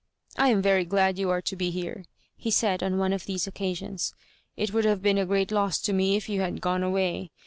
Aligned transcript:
"I 0.35 0.47
am 0.47 0.63
very 0.63 0.83
glad 0.83 1.19
you 1.19 1.29
are 1.29 1.43
to 1.43 1.55
be 1.55 1.69
here," 1.69 2.05
he 2.35 2.49
said 2.49 2.81
on 2.81 2.97
one 2.97 3.13
of 3.13 3.27
these 3.27 3.45
occasions. 3.45 4.15
^' 4.17 4.23
It 4.57 4.73
would 4.73 4.83
have 4.83 5.03
been 5.03 5.19
a 5.19 5.27
great 5.27 5.51
loss 5.51 5.77
to 5.81 5.93
me 5.93 6.15
if 6.15 6.27
you 6.27 6.41
had 6.41 6.59
gone 6.59 6.81
away. 6.81 7.29